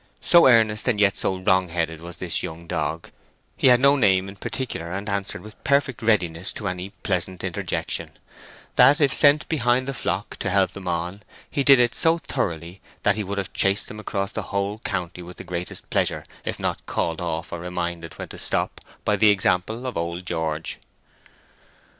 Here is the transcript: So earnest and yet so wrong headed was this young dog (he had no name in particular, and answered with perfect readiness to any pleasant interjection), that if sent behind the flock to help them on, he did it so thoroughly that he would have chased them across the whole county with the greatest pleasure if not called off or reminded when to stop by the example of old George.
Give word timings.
So 0.23 0.47
earnest 0.47 0.87
and 0.87 0.99
yet 0.99 1.15
so 1.15 1.37
wrong 1.37 1.69
headed 1.69 2.01
was 2.01 2.17
this 2.17 2.41
young 2.41 2.65
dog 2.65 3.11
(he 3.55 3.67
had 3.67 3.79
no 3.79 3.95
name 3.95 4.27
in 4.27 4.35
particular, 4.35 4.91
and 4.91 5.07
answered 5.07 5.43
with 5.43 5.63
perfect 5.63 6.01
readiness 6.01 6.51
to 6.53 6.67
any 6.67 6.89
pleasant 7.03 7.43
interjection), 7.43 8.09
that 8.77 8.99
if 8.99 9.13
sent 9.13 9.47
behind 9.47 9.87
the 9.87 9.93
flock 9.93 10.37
to 10.37 10.49
help 10.49 10.71
them 10.71 10.87
on, 10.87 11.21
he 11.51 11.63
did 11.63 11.77
it 11.79 11.93
so 11.93 12.17
thoroughly 12.17 12.81
that 13.03 13.15
he 13.15 13.23
would 13.23 13.37
have 13.37 13.53
chased 13.53 13.89
them 13.89 13.99
across 13.99 14.31
the 14.31 14.41
whole 14.49 14.79
county 14.79 15.21
with 15.21 15.37
the 15.37 15.43
greatest 15.43 15.87
pleasure 15.91 16.25
if 16.43 16.59
not 16.59 16.83
called 16.87 17.21
off 17.21 17.53
or 17.53 17.59
reminded 17.59 18.15
when 18.17 18.29
to 18.29 18.39
stop 18.39 18.81
by 19.05 19.15
the 19.15 19.29
example 19.29 19.85
of 19.85 19.97
old 19.97 20.25
George. 20.25 20.79